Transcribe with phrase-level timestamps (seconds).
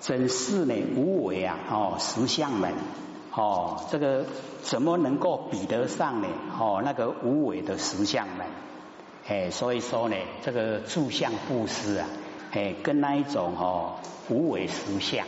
[0.00, 2.72] 真是呢无为啊哦实相门
[3.34, 4.24] 哦这个
[4.62, 6.28] 怎么能够比得上呢？
[6.58, 8.46] 哦那个无为的实相门
[9.28, 12.08] 哎所以说呢这个住相布施啊
[12.52, 13.96] 哎跟那一种哦
[14.30, 15.26] 无为实相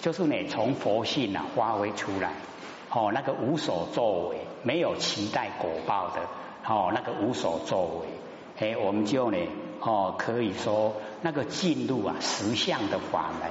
[0.00, 2.32] 就是呢从佛性啊发挥出来。
[2.90, 6.22] 哦那个无所作为没有期待果报的。
[6.66, 8.06] 哦那个无所作为。
[8.58, 9.36] 哎我们就呢
[9.80, 13.50] 哦可以说那个进入啊实相的法门。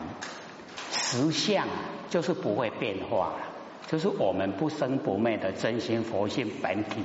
[1.09, 1.66] 实相
[2.09, 3.31] 就是不会变化，
[3.88, 7.02] 就是我们不生不灭的真心佛性本体。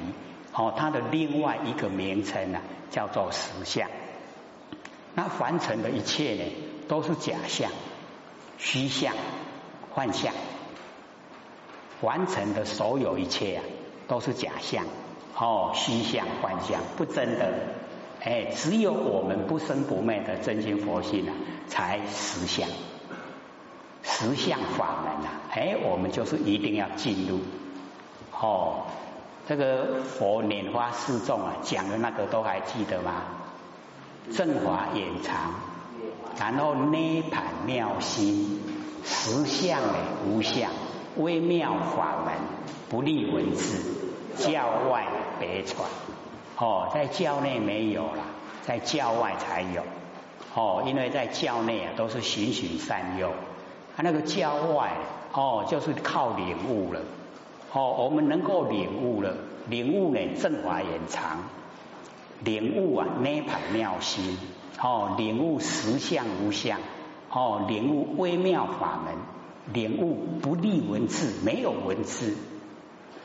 [0.52, 2.58] 哦，它的另外一个名称呢，
[2.90, 3.88] 叫做实相。
[5.14, 6.42] 那凡尘的一切呢，
[6.88, 7.70] 都是假象、
[8.58, 9.14] 虚像、
[9.92, 10.34] 幻象。
[12.00, 13.62] 凡尘的所有一切啊，
[14.08, 14.84] 都是假象、
[15.38, 17.52] 哦虚像、幻象，不真的。
[18.20, 21.34] 哎，只有我们不生不灭的真心佛性啊，
[21.68, 22.68] 才实相。
[24.22, 27.40] 实相法门啊，哎，我们就是一定要进入
[28.40, 28.84] 哦。
[29.48, 33.24] 这个佛拈花示众啊，讲的那个都还记得吗？
[34.32, 35.54] 正法掩藏，
[36.38, 38.60] 然后涅盘妙心，
[39.02, 40.70] 实相的无相，
[41.16, 42.34] 微妙法门，
[42.88, 43.82] 不立文字，
[44.36, 45.08] 教外
[45.40, 45.88] 别传。
[46.56, 48.22] 哦，在教内没有了，
[48.62, 49.82] 在教外才有。
[50.54, 53.32] 哦，因为在教内啊，都是循循善诱。
[53.94, 54.96] 他那个教外
[55.32, 57.00] 哦，就是靠领悟了
[57.72, 57.94] 哦。
[57.98, 59.36] 我们能够领悟了，
[59.68, 61.44] 领悟呢正法延长，
[62.40, 64.38] 领悟啊涅盘妙心
[64.80, 66.78] 哦，领悟实相无相
[67.30, 69.14] 哦，领悟微妙法门，
[69.74, 72.34] 领悟不立文字，没有文字。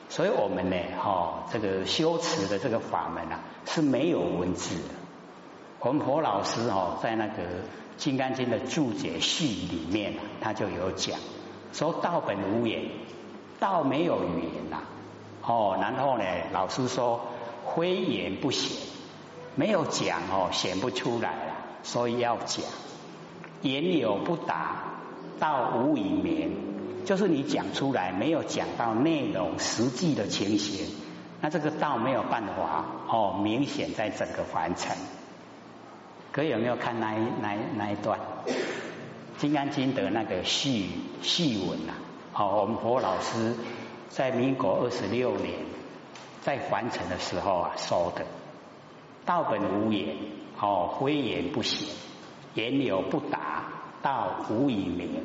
[0.10, 4.96] 所以我们呢，哦，这个修持的这个法门啊是没有文字的。
[5.80, 7.34] 我们佛老师哦，在那个。
[7.98, 11.20] 《金刚经》的注解序里面他就有讲
[11.74, 12.84] 说道本无言，
[13.60, 14.78] 道没有语言呐。
[15.42, 17.22] 哦，然后呢，老师说
[17.76, 18.78] 非言不显，
[19.56, 21.54] 没有讲哦，显不出来了，
[21.84, 22.64] 所以要讲。
[23.62, 24.84] 言有不达，
[25.40, 26.52] 道无以明，
[27.06, 30.86] 就是你讲出来没有讲到内容实际的情形，
[31.42, 34.96] 那这个道没有办法哦，明显在整个凡尘。
[36.38, 38.20] 可有没有看那一那那一段
[39.40, 40.88] 《金刚经》的那个序
[41.24, 41.94] 序文呐？
[42.32, 43.56] 好，我们佛老师
[44.10, 45.56] 在民国二十六年
[46.44, 48.24] 在凡尘的时候啊说的
[49.26, 50.16] ：“道本无言，
[50.62, 51.90] 哦，非言不显；
[52.54, 53.64] 言有不达，
[54.04, 55.24] 道无以明。”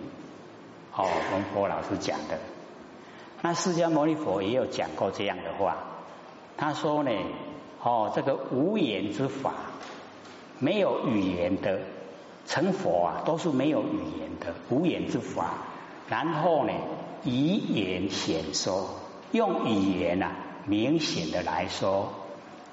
[0.97, 2.39] 哦，我们佛老师讲的。
[3.43, 5.77] 那释迦牟尼佛也有讲过这样的话，
[6.57, 7.11] 他说呢
[7.85, 9.53] ：“哦，这个无言之法。”
[10.63, 11.81] 没有语言的
[12.47, 15.55] 成佛啊，都是没有语言的无言之法。
[16.09, 16.73] 然后呢，
[17.25, 18.91] 以言显说，
[19.33, 20.31] 用语言啊，
[20.67, 22.13] 明显的来说，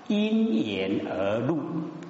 [0.07, 1.57] 因言而入。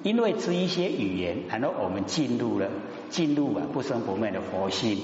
[0.02, 2.68] 因为这一些语言，然后我们进入了
[3.08, 4.98] 进入啊不生不灭的佛性。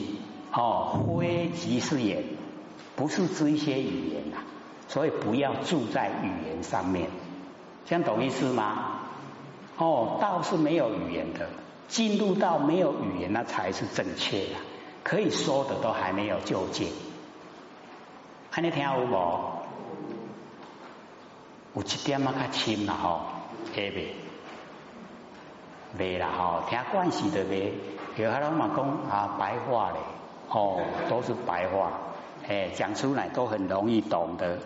[0.52, 2.22] 哦，非即是言，
[2.96, 4.36] 不是这一些语言呐。
[4.88, 7.08] 所以不要住在语言上面，
[7.86, 8.95] 这样懂意思吗？
[9.78, 11.48] 哦，道是没有语言的，
[11.88, 14.54] 进入到没有语言，那才是正确的。
[15.02, 16.88] 可以说的都还没有就近。
[18.50, 19.40] 看你听有无？
[21.74, 23.20] 有一点啊较深啦吼，
[23.74, 24.16] 会未？
[25.98, 27.74] 未啦吼，听惯习的未？
[28.16, 29.98] 有哈人嘛讲啊，白话嘞，
[30.48, 31.92] 哦，都是白话，
[32.48, 34.58] 哎，讲出来都很容易懂的。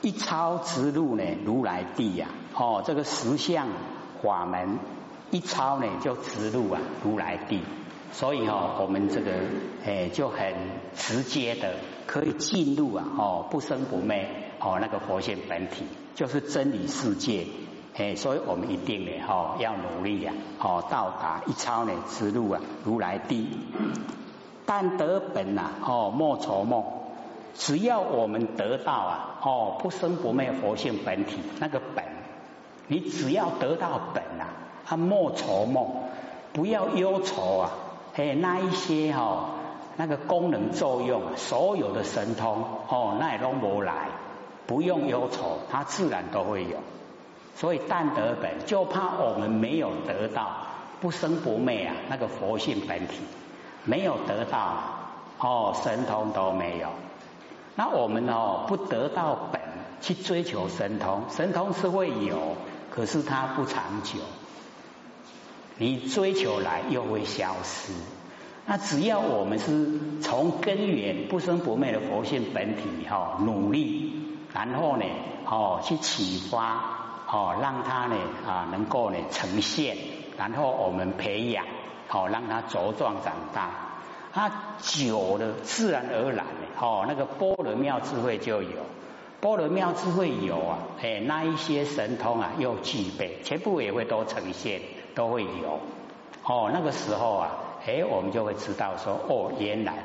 [0.00, 3.68] 一抄之路呢，如来地呀，哦，这个实相
[4.22, 4.78] 法门
[5.30, 7.60] 一抄呢，就直入啊如来地，
[8.12, 9.30] 所以哦，我们这个
[9.84, 10.54] 诶就很
[10.94, 11.74] 直接的
[12.06, 14.28] 可以进入啊，哦不生不灭
[14.58, 15.84] 哦那个佛性本体，
[16.14, 17.46] 就是真理世界，
[17.94, 23.48] 诶，所以我们一定呢，哦要努力呀，哦到达一抄呢直入啊如来地，
[24.66, 26.84] 但得本呐，哦莫愁梦。
[27.52, 32.04] 只要我们得到啊，哦，不生不灭佛性本体那个本，
[32.90, 34.50] 你只要得到本啊，
[34.84, 35.86] 他莫愁梦，
[36.52, 37.70] 不要忧愁啊，
[38.16, 39.50] 哎，那一些哈，
[39.96, 44.08] 那个功能作用，所有的神通哦，那也都不来，
[44.66, 46.78] 不用忧愁，它自然都会有。
[47.54, 50.48] 所以但得本，就怕我们没有得到
[51.00, 53.20] 不生不灭啊，那个佛性本体
[53.84, 54.74] 没有得到，
[55.38, 56.88] 哦，神通都没有。
[57.76, 59.60] 那我们哦不得到本
[60.00, 62.36] 去追求神通，神通是会有，
[62.90, 64.18] 可是它不长久。
[65.78, 67.92] 你追求来又会消失。
[68.66, 74.12] 那只要我们是从根源不生不灭的佛性本体哈努力，
[74.52, 75.04] 然后呢
[75.46, 78.16] 哦去启发哦让它呢
[78.46, 79.96] 啊能够呢呈现，
[80.36, 81.64] 然后我们培养
[82.08, 83.70] 好让它茁壮长大，
[84.32, 88.84] 它久了自然而然的哦那个般若妙智慧就有，
[89.40, 94.80] 般若妙智慧有啊哎那一些神通啊又具备，全部也会都呈现
[95.14, 95.80] 都会有。
[96.44, 97.50] 哦那个时候啊。
[97.82, 100.04] 哎，我们就会知道说，哦，原来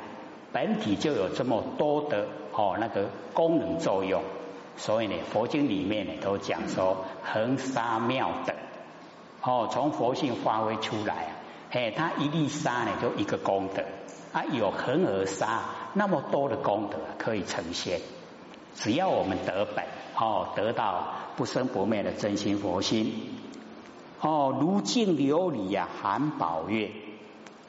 [0.50, 4.22] 本体就有这么多的哦那个功能作用，
[4.78, 8.56] 所以呢，佛经里面呢都讲说恒沙妙等，
[9.42, 11.30] 哦，从佛性发挥出来啊，
[11.70, 13.82] 哎，它一粒沙呢就一个功德
[14.32, 18.00] 啊，有恒河沙那么多的功德可以呈现，
[18.76, 19.84] 只要我们得本
[20.16, 23.12] 哦，得到不生不灭的真心佛心，
[24.20, 26.90] 哦，如镜琉璃呀，含宝月。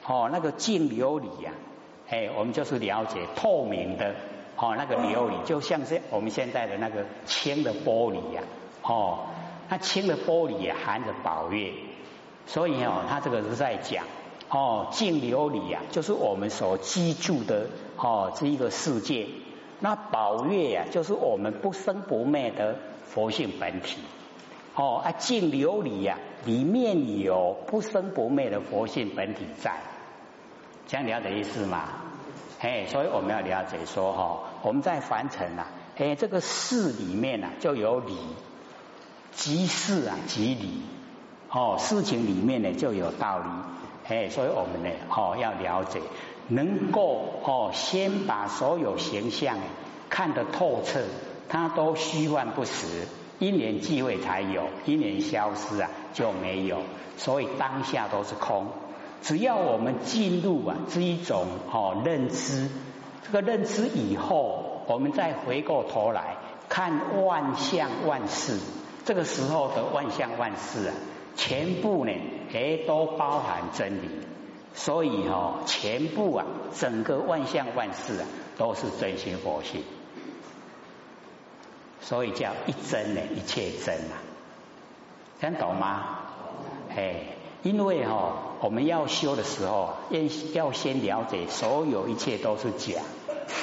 [0.06, 1.52] 哦，那个净琉璃呀，
[2.08, 4.14] 哎，我们就是了解透明的，
[4.56, 8.42] 哦，那个琉璃就像是我们现在的那个轻的玻璃呀，
[8.80, 9.26] 哦，
[9.68, 11.74] 那轻的玻璃也含着宝月，
[12.46, 14.06] 所以哦，他这个是在讲，
[14.48, 17.66] 哦，净琉璃呀，就是我们所居住的
[17.98, 19.26] 哦这一个世界，
[19.80, 22.76] 那宝月呀，就是我们不生不灭的
[23.06, 23.98] 佛性本体，
[24.74, 29.72] 哦，啊，净琉璃呀，里面有不生不灭的佛性本体在。
[30.86, 31.84] 这样了解意思吗？
[32.60, 35.66] 哎，所以我们要了解说哈，我们在凡尘呐，
[35.96, 38.16] 哎，这个事里面呐就有理，
[39.30, 40.82] 即事啊即理，
[41.50, 43.44] 哦，事情里面呢就有道理，
[44.08, 46.00] 哎，所以我们呢，哦，要了解，
[46.48, 49.58] 能够哦，先把所有形象
[50.08, 51.00] 看得透彻，
[51.48, 53.06] 它都虚幻不实，
[53.38, 56.78] 因缘机会才有，因缘消失啊就没有，
[57.16, 58.66] 所以当下都是空。
[59.20, 62.68] 只要我们进入啊这一种哦认知，
[63.26, 66.36] 这个认知以后，我们再回过头来
[66.68, 68.58] 看万象万事，
[69.04, 70.94] 这个时候的万象万事啊，
[71.36, 72.12] 全部呢
[72.54, 74.08] 哎都包含真理，
[74.78, 76.46] 所以哦全部啊
[76.78, 78.26] 整个万象万事啊
[78.56, 79.82] 都是真心佛性，
[82.00, 84.22] 所以叫一真呢一切真啊，
[85.40, 86.20] 听懂吗？
[86.96, 87.34] 哎。
[87.64, 90.20] 因为哈，我们要修的时候，要
[90.54, 93.02] 要先了解所有一切都是假，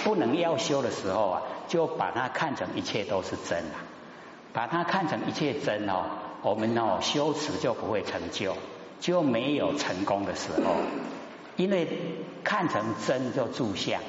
[0.03, 3.79] 不能要修的时候啊，就把它看成一切都是真啊，
[4.51, 6.03] 把它看成一切真哦，
[6.41, 8.57] 我们哦修持就不会成就，
[9.05, 10.73] 就没有成功的时候，
[11.57, 11.87] 因为
[12.43, 14.07] 看成真就住相了，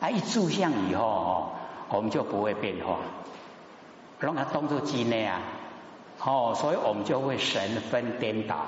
[0.00, 1.50] 啊一住相以后哦，
[1.88, 2.98] 我们就不会变化，
[4.20, 5.40] 让它动作机内啊，
[6.22, 8.66] 哦，所以我们就会神分颠倒。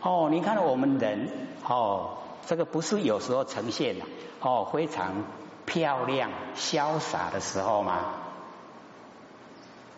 [0.00, 1.28] 哦，你看我们人
[1.68, 2.16] 哦，
[2.46, 3.96] 这个不是有时候呈现
[4.40, 5.24] 哦非常
[5.66, 8.14] 漂亮潇洒的时候吗？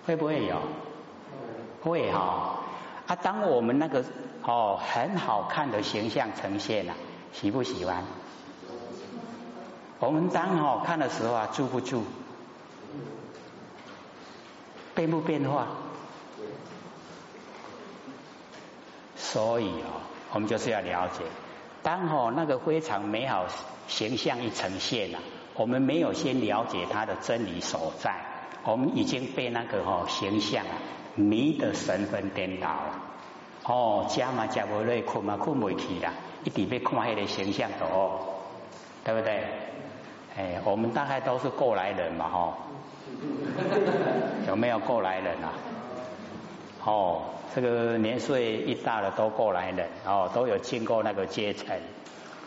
[0.06, 0.56] 会不会有？
[1.84, 2.56] 会哈
[3.06, 3.14] 啊！
[3.14, 4.04] 当我们那个
[4.44, 6.94] 哦很好看的形象呈现了，
[7.32, 8.04] 喜不喜欢？
[9.98, 12.04] 我们当好看的时候啊，住不住？
[14.94, 15.66] 变不变化？
[19.16, 20.00] 所以哦，
[20.32, 21.24] 我们就是要了解，
[21.82, 23.46] 当哦那个非常美好
[23.88, 25.18] 形象一呈现了，
[25.54, 28.14] 我们没有先了解它的真理所在，
[28.64, 30.72] 我们已经被那个哦形象啊
[31.14, 33.09] 迷得神魂颠倒了。
[33.70, 36.12] 哦，加嘛加不累，困嘛困不起啦，
[36.42, 38.18] 一直被看那个形象的哦，
[39.04, 39.44] 对不对？
[40.36, 42.54] 哎，我们大概都是过来人嘛，哈，
[44.48, 45.52] 有没有过来人啊？
[46.84, 47.22] 哦。
[47.52, 51.76] 这个年岁一大了都过来人哦，都有经过那个阶层，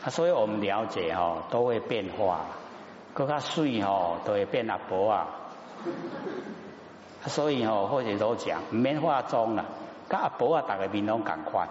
[0.01, 2.45] 啊，所以我们了解哦，都会变化，
[3.13, 5.27] 更加水哦，都会变阿婆啊，
[7.27, 9.65] 所以哦，或者都讲唔免化妆啦，
[10.17, 11.67] 阿婆啊，大个面拢赶快，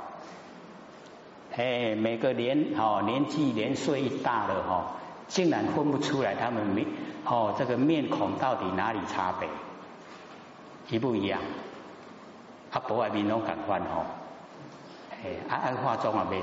[1.57, 4.85] 哎，每个年哦年纪年岁一大了哦，
[5.29, 6.87] 竟然分不出来他们面
[7.25, 9.49] 哦这个面孔到底哪里差别，
[10.89, 11.41] 一不一样？
[12.73, 14.05] 阿婆啊面拢敢换吼，
[15.11, 15.17] 哎，
[15.49, 16.43] 爱爱化妆啊面，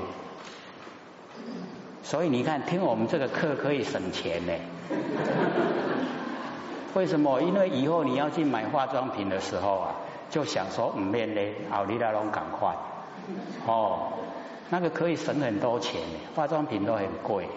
[2.02, 4.52] 所以你看，听我们这个课可以省钱呢。
[6.94, 7.40] 为什么？
[7.40, 9.94] 因为以后你要去买化妆品的时候啊，
[10.30, 12.74] 就想说唔面嘞，奥利达拢赶快，
[13.66, 14.12] 哦，
[14.70, 16.00] 那个可以省很多钱，
[16.36, 17.48] 化妆品都很贵，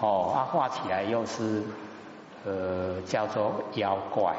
[0.00, 1.64] 哦，啊，画起来又是
[2.44, 4.36] 呃叫做妖怪，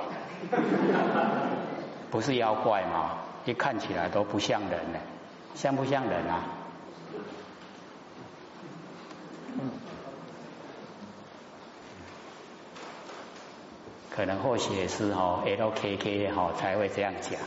[2.10, 3.18] 不是妖怪嘛？
[3.46, 5.00] 一看起来都不像人呢，
[5.56, 6.44] 像不像人啊？
[14.14, 17.40] 可能或许是哈 LKK 哈才会这样讲。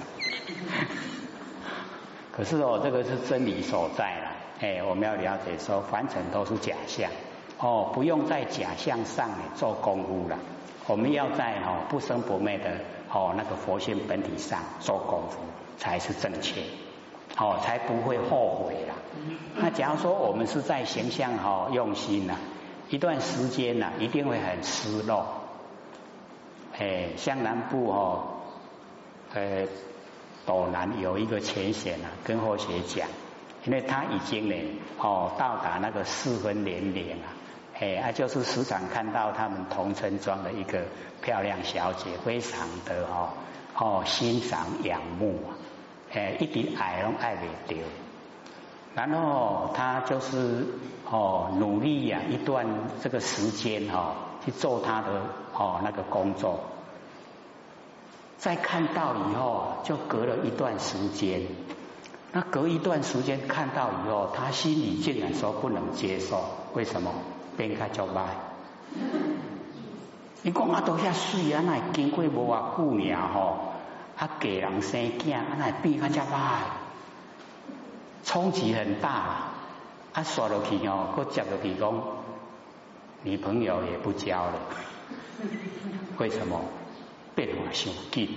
[2.33, 4.33] 可是哦，这个是真理所在啦。
[4.61, 7.11] 哎，我们要了解说，凡尘都是假象。
[7.59, 10.39] 哦，不用在假象上做功夫了。
[10.87, 12.73] 我们要在哦不生不灭的
[13.13, 15.39] 哦那个佛性本体上做功夫，
[15.79, 16.63] 才是正确。
[17.37, 18.95] 哦，才不会后悔啦。
[19.57, 22.37] 那假如说我们是在形象哈用心呢，
[22.89, 25.44] 一段时间呢，一定会很失落。
[26.79, 28.25] 哎，湘南部哦，
[29.35, 29.67] 呃。
[30.47, 33.09] 斗南有一个前贤啊，跟后学讲，
[33.65, 34.55] 因为他已经呢，
[34.99, 37.33] 哦，到达那个四分连连啊，
[37.81, 40.83] 哎，啊，就是时常看到他们同村庄的一个
[41.23, 43.31] 漂亮小姐，非常的哦，
[43.75, 45.57] 哦，欣赏仰慕啊，
[46.13, 47.79] 哎，一点爱拢爱未丢，
[48.95, 50.67] 然后他就是
[51.11, 52.67] 哦，努力呀，一段
[53.03, 55.23] 这个时间哈，去做他的
[55.53, 56.61] 哦那个工作。
[58.39, 61.43] 再看到以后，就隔了一段时间。
[62.33, 66.45] 那隔一段时间看到以后，他心里竟然说不能接受。
[66.75, 67.11] 为什么？
[67.57, 68.23] 变开就卖。
[70.43, 73.73] 你讲啊，都遐水啊，那经过无偌久尔吼，
[74.19, 76.61] 啊，给人生囝，啊，那变开就卖，
[78.25, 79.11] 冲击很大。
[80.13, 81.93] 啊，刷落去哦，搁接落去讲，
[83.25, 84.53] 女朋友也不交了。
[86.19, 86.61] 为什么？
[87.37, 88.29] 变化相近，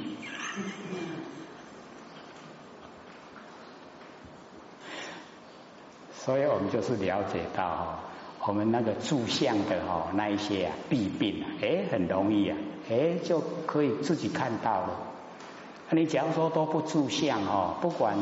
[6.11, 7.99] 所以我们就是了解到哈，
[8.47, 12.57] 我们那个住相的哈那一些啊弊病啊，哎很容易啊，
[12.89, 14.99] 哎就可以自己看到了。
[15.91, 18.17] 你假如说都不住相哦，不管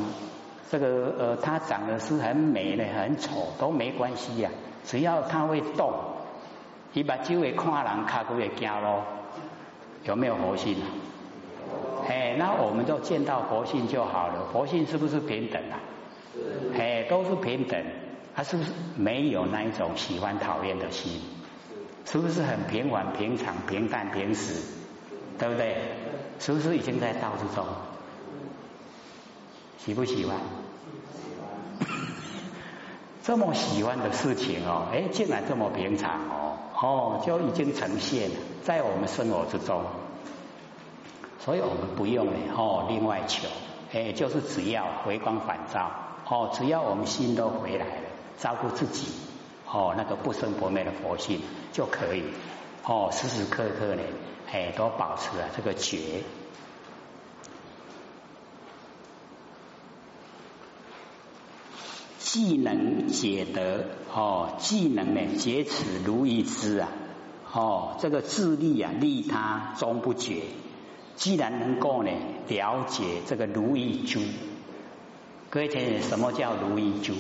[0.70, 4.52] 这个呃他长得是很美的很丑都没关系呀，
[4.84, 5.94] 只要他会动，
[6.96, 9.04] 你把周围看人卡骨会惊咯。
[10.06, 10.88] 有没有佛性啊？
[12.08, 14.48] 哎，那我们就见到佛性就好了。
[14.54, 15.76] 佛性是不是平等啊？
[16.80, 17.84] 哎，都是平等。
[18.34, 21.20] 他是不是没有那一种喜欢讨厌的心？
[22.06, 24.62] 是不是很平缓、平常、平淡、平实？
[25.38, 25.76] 对不对？
[26.40, 27.66] 是不是已经在道之中？
[29.80, 30.38] 喜不喜欢？
[33.22, 36.55] 这么喜欢的事情哦，哎，竟然这么平常哦，
[36.86, 38.36] 哦，就已经呈现了。
[38.64, 39.82] 在我们生活之中，
[41.40, 43.48] 所以我们不用哦，另外求，
[43.92, 45.90] 哎，就是只要回光返照，
[46.30, 48.02] 哦，只要我们心都回来了，
[48.38, 49.08] 照顾自己，
[49.66, 52.24] 哦，那个不生不灭的佛性就可以，
[52.84, 54.04] 哦，时时刻刻呢，
[54.52, 56.22] 哎，都保持了这个觉，
[62.36, 66.90] 既能解得，哦，既能呢解此如意之啊。
[67.54, 70.42] 哦，这个自利啊，利他终不绝。
[71.16, 72.12] 既然能够呢
[72.50, 74.20] 了解这个如意珠，
[75.50, 77.14] 各位听，什么叫如意珠？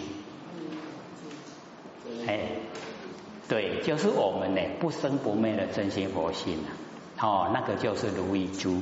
[2.27, 2.49] 哎，
[3.47, 6.67] 对，就是我们呢不生不灭的真心佛性啊。
[7.21, 8.81] 哦，那个就是如意珠。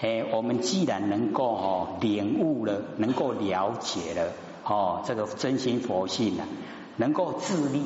[0.00, 4.32] 哎，我们既然能够哦领悟了，能够了解了，
[4.68, 6.44] 哦，这个真心佛性啊，
[6.96, 7.80] 能够自利，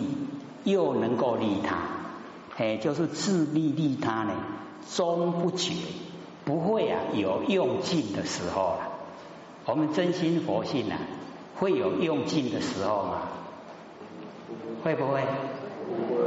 [0.64, 1.76] 又能够利他。
[2.56, 4.32] 哎，就是自利利他呢，
[4.92, 5.74] 终不绝，
[6.44, 8.78] 不会啊有用尽的时候了。
[9.64, 10.98] 我们真心佛性啊，
[11.56, 13.22] 会有用尽的时候吗？
[14.82, 15.22] 会不会？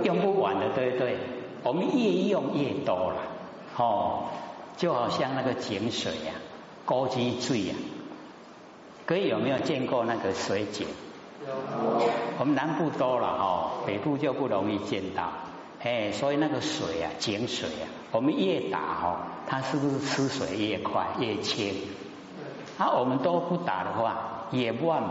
[0.04, 1.18] 用不完的，对不对？
[1.64, 3.18] 我们越用越多了，
[3.78, 4.26] 哦，
[4.78, 6.34] 就好像那个井水呀，
[6.86, 7.76] 高级水呀。
[9.08, 10.88] 各位有没有见过那个水井？
[12.40, 15.32] 我们南部多了哦，北部就不容易见到。
[15.84, 21.76] 哎，所以那个水啊，井水啊，我们越打哦，它是不是吃水越快越清？
[22.80, 25.04] 啊我们都不打的话，也不按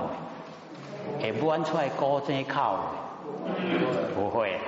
[1.21, 2.81] 也不按出来高这靠，
[4.17, 4.59] 不会。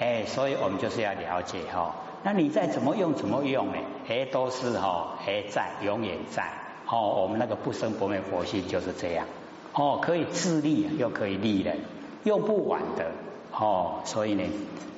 [0.00, 1.94] 哎，所以我们就是要了解哈。
[2.24, 3.74] 那你再怎么用怎么用呢？
[4.08, 6.61] 哎，都是哈，哎在永远在。
[6.92, 9.24] 哦，我们那个不生不灭佛性就是这样。
[9.72, 11.78] 哦，可以自利又可以利人，
[12.24, 13.10] 用不完的。
[13.50, 14.44] 哦，所以呢，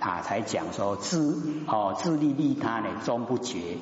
[0.01, 3.77] 啊，才讲说自哦自利利他呢终不绝，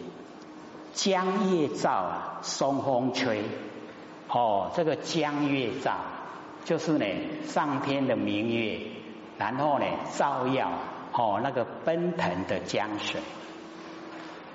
[0.92, 3.44] 江月照啊，松风吹。
[4.28, 5.96] 哦，这个江月照
[6.66, 7.06] 就是呢
[7.46, 8.78] 上天的明月，
[9.38, 9.86] 然后呢
[10.18, 10.70] 照耀
[11.12, 13.22] 哦那个奔腾的江水。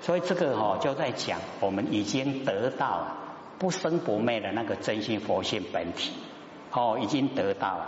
[0.00, 3.06] 所以这个哦就在讲我们已经得到
[3.58, 6.12] 不生不灭的那个真心佛性本体。
[6.70, 7.86] 哦，已经得到了，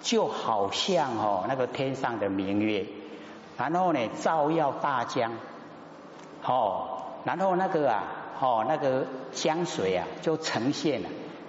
[0.00, 2.86] 就好像哦那个天上的明月，
[3.58, 5.32] 然后呢照耀大江，
[6.44, 8.04] 哦，然后那个啊，
[8.40, 11.08] 哦那个江水啊就呈现了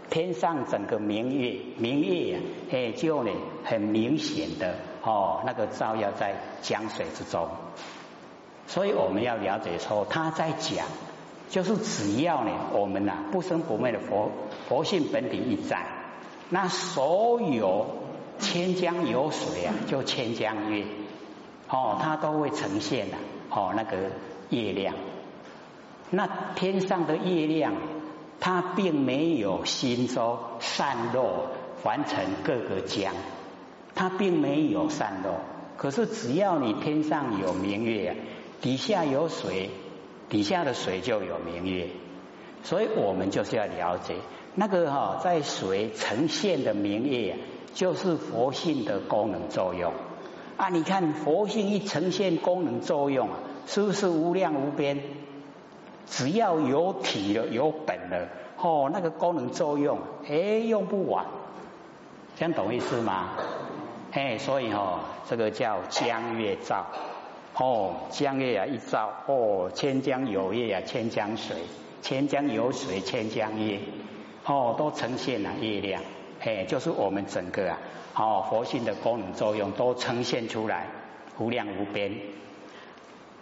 [0.09, 3.29] 天上整个明月，明月啊，哎就呢
[3.63, 7.47] 很明显的哦那个照耀在江水之中，
[8.65, 10.87] 所以我们要了解说他在讲。
[11.51, 14.31] 就是只要呢，我们呐不生不灭的佛
[14.69, 15.85] 佛性本体一在，
[16.49, 17.85] 那所有
[18.39, 20.85] 千江有水啊，就千江月，
[21.67, 23.17] 哦，它都会呈现呐，
[23.49, 23.97] 哦那个
[24.49, 24.95] 月亮。
[26.09, 27.73] 那天上的月亮，
[28.39, 31.47] 它并没有心中散落，
[31.83, 33.13] 完成各个江，
[33.93, 35.41] 它并没有散落。
[35.75, 38.15] 可是只要你天上有明月，
[38.61, 39.69] 底下有水。
[40.31, 41.89] 底下的水就有明月，
[42.63, 44.15] 所以我们就是要了解
[44.55, 47.35] 那个哈，在水呈现的明月，
[47.73, 49.91] 就是佛性的功能作用
[50.55, 50.69] 啊！
[50.69, 53.27] 你看佛性一呈现功能作用，
[53.67, 55.01] 是不是无量无边？
[56.07, 61.25] 只要有体了、有本了，哦，那个功能作用，哎，用不完，
[62.37, 63.31] 这样懂意思吗？
[64.13, 66.85] 哎，所以哈，这个叫江月照。
[67.53, 71.57] 哦，江月啊，一照哦，千江有月啊，千江水，
[72.01, 73.79] 千江有水，千江月，
[74.45, 76.01] 哦，都呈现了月亮，
[76.39, 77.77] 嘿，就是我们整个啊，
[78.15, 80.87] 哦，佛性的功能作用都呈现出来，
[81.39, 82.15] 无量无边。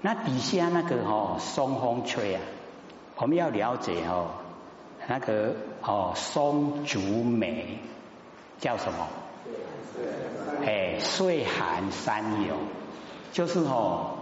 [0.01, 2.41] 那底下那个哦，松风吹啊，
[3.17, 4.31] 我们要了解哦，
[5.07, 7.77] 那个哦，松竹梅
[8.59, 9.07] 叫什么？
[9.95, 12.55] 对对哎，岁寒山有。
[13.31, 14.17] 就是哦，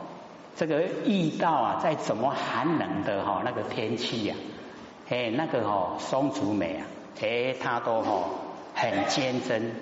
[0.55, 4.35] 这个遇到啊，在怎么寒冷的哈那个天气呀，
[5.09, 6.85] 哎，那个哦松竹梅啊，
[7.21, 8.23] 哎，它都哦
[8.75, 9.75] 很坚贞，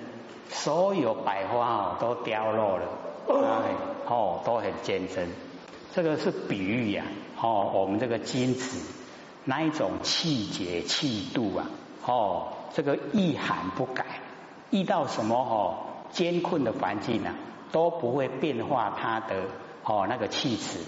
[0.49, 2.85] 所有百花哦都凋落了，
[4.07, 5.27] 哦都很坚贞。
[5.93, 7.05] 这个是比喻呀，
[7.41, 8.93] 哦，我们这个金子
[9.43, 11.65] 那一种气节气度啊，
[12.05, 14.05] 哦，这个易寒不改，
[14.69, 15.77] 遇到什么哦
[16.11, 17.33] 艰困的环境啊。
[17.71, 19.43] 都不会变化它的
[19.83, 20.79] 哦那个气质，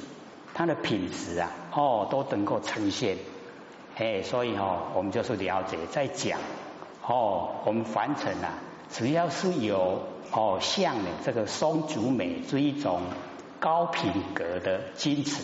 [0.54, 3.18] 它的品质啊哦都能够呈现，
[3.98, 6.40] 哎，所以哦我们就是了解在讲
[7.06, 8.60] 哦我们凡尘啊，
[8.90, 13.02] 只要是有哦像呢这个松竹梅这一种
[13.60, 15.44] 高品格的金子，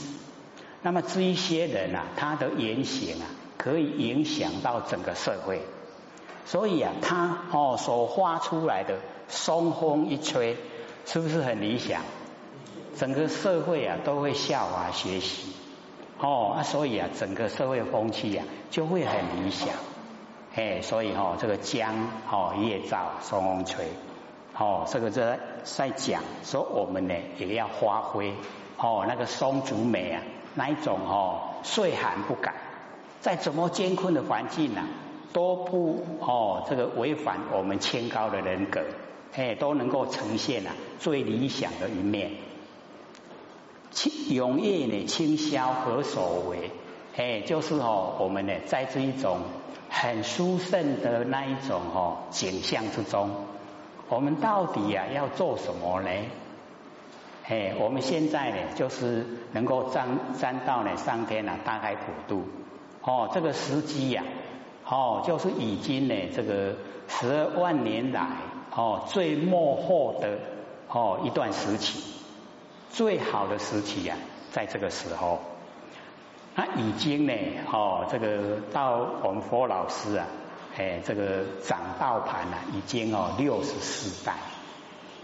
[0.82, 5.62] 那么这一些人啊，他的言行啊可以影响到整个社会，
[6.46, 10.58] 所以啊他哦所发出来的松风一吹。
[11.06, 12.02] 是不是很理想？
[12.96, 15.52] 整个社会啊都会效法学习。
[16.20, 19.70] 哦，啊，所以啊整个社会风气啊就会很理想，
[20.56, 21.94] 哎，所以哈这个江
[22.32, 23.88] 哦夜照松风吹。
[24.58, 28.34] 哦，这个在在讲说我们呢也要发挥。
[28.78, 30.22] 哦那个松竹梅啊
[30.56, 32.54] 那一种哦岁寒不改，
[33.22, 34.82] 在怎么艰困的环境呢
[35.32, 38.82] 都不哦这个违反我们清高的人格。
[39.36, 42.32] 哎，都能够呈现啊最理想的一面。
[43.92, 46.70] 清永夜呢，清宵何所为？
[47.16, 49.40] 哎，就是哦，我们呢在这一种
[49.90, 53.30] 很殊胜的那一种哦景象之中，
[54.10, 56.10] 我们到底呀要做什么呢？
[57.46, 60.08] 哎，我们现在呢就是能够沾
[60.40, 62.46] 沾到呢上天啊大开普度
[63.02, 64.24] 哦，这个时机呀，
[64.86, 66.76] 哦就是已经呢这个
[67.08, 68.28] 十二万年来。
[68.76, 70.40] 哦，最末后的
[70.90, 72.02] 哦一段时期，
[72.90, 74.16] 最好的时期呀，
[74.52, 75.40] 在这个时候，
[76.56, 77.34] 那已经呢，
[77.72, 80.26] 哦，这个到我们佛老师啊，
[80.76, 84.34] 哎，这个掌道盘呢，已经哦六十四代，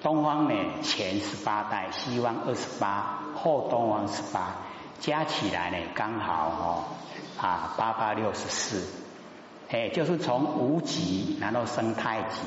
[0.03, 4.57] 东方呢前十八代，西方二十八，后东方十八，
[4.99, 6.83] 加起来呢刚好哦
[7.41, 8.87] 啊八八六十四，
[9.71, 12.41] 哎，就是从无极然后生太极。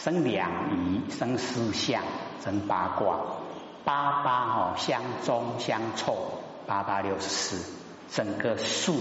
[0.00, 2.02] 生两仪，生四象，
[2.40, 3.16] 生八卦，
[3.84, 6.14] 八八哦相中相凑，
[6.68, 7.72] 八八六十四，
[8.08, 8.94] 整个数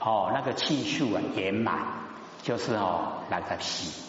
[0.00, 1.82] 哦那个气数啊圆满，
[2.42, 4.02] 就是哦那个喜，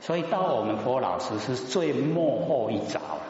[0.00, 3.22] 所以到我们佛老师是最末后一早了，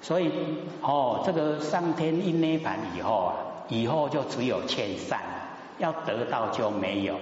[0.00, 0.32] 所以
[0.80, 3.34] 哦这个上天一涅盘以后啊，
[3.68, 5.20] 以后就只有欠善，
[5.76, 7.16] 要得到就没有，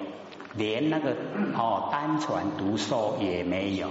[0.54, 1.16] 连那个
[1.56, 3.88] 哦单传独授也没有。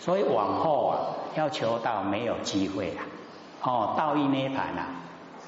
[0.00, 0.98] 所以往后啊，
[1.36, 3.02] 要求到没有机会了。
[3.62, 4.86] 哦，道一涅盘啊，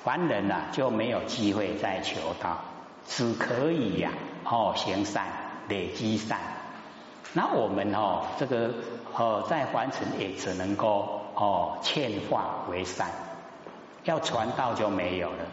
[0.02, 2.58] 凡人呐就没有机会再求道，
[3.06, 4.10] 只可以呀，
[4.44, 5.26] 哦行善，
[5.68, 6.38] 累积善。
[7.32, 8.74] 那我们哦，这个
[9.16, 13.06] 哦，在凡尘也只能够哦，劝化为善，
[14.02, 15.44] 要传道就没有了。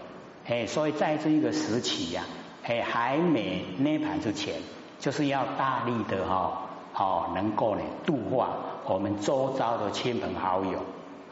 [0.48, 2.24] 哎，所以在这一个时期呀，
[2.64, 4.56] 哎，还没涅盘之前，
[5.00, 6.62] 就是要大力的哈，
[6.96, 8.50] 哦，能够呢度化
[8.90, 10.80] 我们周遭的亲朋好友，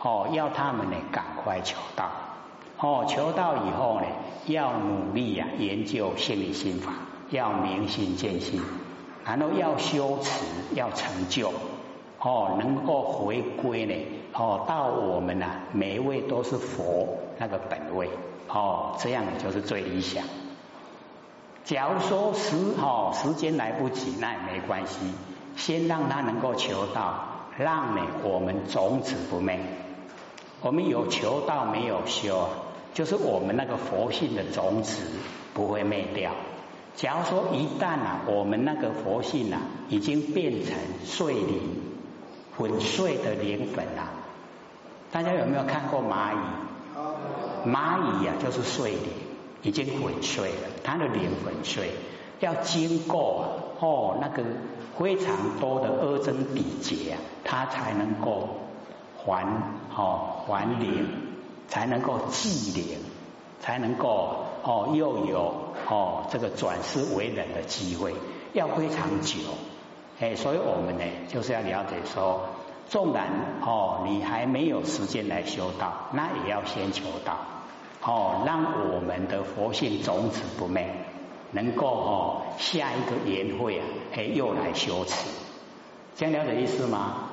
[0.02, 2.10] 哦，要他们呢赶快求道，
[2.78, 4.08] 哦，求道以后呢，
[4.48, 6.92] 要努力啊研究心理心法，
[7.30, 8.62] 要明心见性。
[9.24, 11.52] 然后要修持，要成就，
[12.20, 13.96] 哦，能够回归呢，
[14.34, 18.10] 哦，到我们呢，每一位都是佛那个本位，
[18.50, 20.26] 哦，这样就是最理想。
[21.64, 25.00] 假如说时，哦，时间来不及，那也没关系，
[25.56, 29.60] 先让他能够求道，让呢我们种子不灭。
[30.62, 32.50] 我们有求道没有修，
[32.94, 35.04] 就是我们那个佛性的种子
[35.54, 36.32] 不会灭掉。
[36.96, 41.82] 假如说一旦啊，我们那个佛性啊，已经变成碎灵、
[42.58, 44.10] 粉碎的灵粉了，
[45.12, 47.70] 大家有没有看过蚂蚁？
[47.70, 49.10] 蚂蚁呀，就是碎灵，
[49.62, 51.92] 已经粉碎了，它的灵粉碎，
[52.40, 54.44] 要经过哦那个
[54.98, 58.50] 非常多的阿僧底劫啊，它才能够
[59.18, 59.46] 还
[59.96, 61.08] 哦还灵，
[61.68, 63.00] 才能够祭灵，
[63.60, 65.54] 才能够哦又有。
[65.88, 68.16] 哦，这个转世为人的机会
[68.54, 69.38] 要非常久，
[70.20, 72.42] 哎，所以我们呢就是要了解说，
[72.90, 73.28] 纵然
[73.62, 77.38] 哦你还没有时间来修道，那也要先求道，
[78.02, 80.90] 哦，让我们的佛性种子不灭，
[81.56, 85.30] 能够哦下一个年会啊，哎又来修持，
[86.18, 87.30] 这样了解意思吗？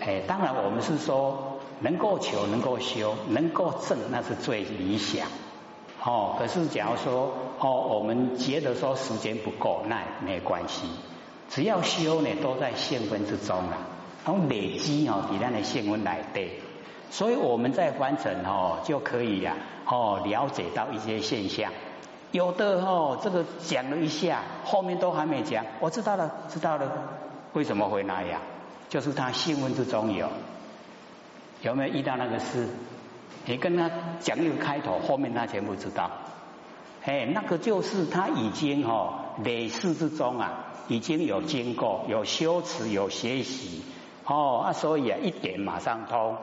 [0.00, 5.28] 哎，当然我们是说能够求，能够修，能够证，那是最理想。
[6.02, 10.86] 哦，可是假如说哦，我们觉得说时间不够，那也没关系，
[11.50, 13.76] 只要修呢，都在现分之中啊，
[14.24, 16.58] 然后累积哦，比咱的现分来对，
[17.10, 19.54] 所以我们在翻成哦，就可以呀
[19.86, 21.70] 哦，了解到一些现象，
[22.32, 26.90] 有的哦，这个讲了一下，后面都还没讲，我知道了，知道了，
[27.52, 28.40] 为什么会那样？
[28.88, 30.28] 就是他新闻之中有，
[31.62, 32.68] 有没有遇到那个事？
[33.44, 33.90] 你跟他
[34.20, 36.10] 讲一个开头，后面他全部知道。
[37.04, 39.14] 哎，那个就是他已经哦，
[39.44, 43.82] 累世之中啊，已经有经过，有修持，有学习
[44.24, 46.36] 哦啊，所以啊，一点马上通。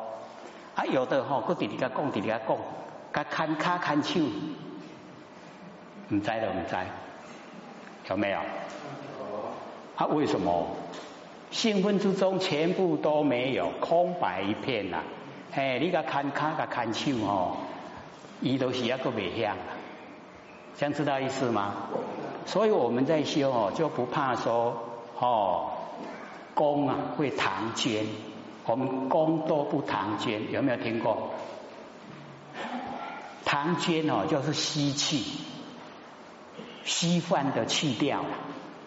[0.75, 2.57] 啊，有的吼，搁弟弟甲讲，弟弟甲讲，
[3.11, 4.19] 个看卡看手，
[6.09, 6.75] 唔知道唔知，
[8.09, 8.39] 有没有？
[9.95, 10.67] 啊，为什么？
[11.51, 14.99] 兴奋之中全部都没有，空白一片呐。
[15.51, 17.57] 嘿，你个看卡个看手哦，
[18.39, 19.55] 伊都是一个未响，
[20.77, 21.73] 这样知道意思吗？
[22.45, 24.77] 所以我们在修哦，就不怕说
[25.19, 25.71] 哦，
[26.53, 28.05] 功啊会唐捐，
[28.65, 31.31] 我们功都不唐捐，有没有听过？
[33.43, 35.41] 唐捐哦，就是吸气，
[36.89, 38.25] 稀饭的去掉，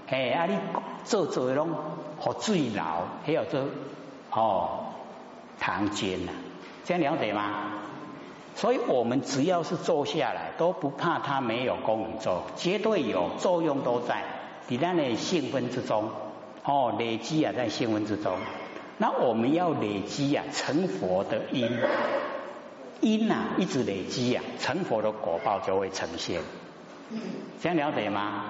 [0.09, 0.59] 哎，啊你
[1.05, 1.71] 做做拢
[2.19, 3.65] 和最老，还有这
[4.33, 4.87] 哦
[5.61, 6.33] 唐捐呐。
[6.85, 7.71] 这样了解吗？
[8.57, 14.25] 所以我们只要是坐下来，都不怕它没有功能做，绝对有作用都在。
[14.67, 16.11] 你在那兴奋之中，
[16.65, 18.33] 哦，累积啊，在兴奋之中。
[18.99, 21.71] 那我们要累积啊，成佛的因，
[23.01, 26.43] 因呐，一直累积啊，成佛的果报就会呈现。
[27.61, 28.45] 这样了解吗？